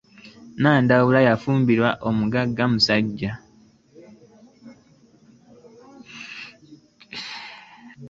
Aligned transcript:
Nandawula 0.61 1.19
yafumbirwa 1.27 1.89
omusajja 2.09 2.09
omugaga. 2.09 3.31